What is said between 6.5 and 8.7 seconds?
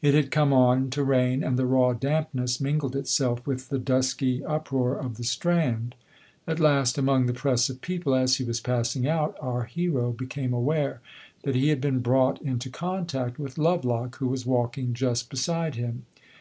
last, among the press of people, as he was